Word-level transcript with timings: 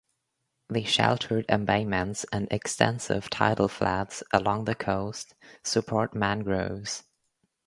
The 0.69 0.83
sheltered 0.83 1.45
embayments 1.47 2.25
and 2.33 2.47
extensive 2.49 3.29
tidal 3.29 3.67
flats 3.67 4.23
along 4.33 4.65
the 4.65 4.73
coast 4.73 5.35
support 5.63 6.15
mangroves. 6.15 7.03